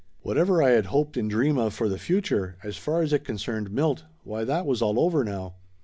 [0.21, 3.37] Whatever I had hoped and dreamed of for the future, as far as it con
[3.37, 5.53] cerned Milt, why that was all over now.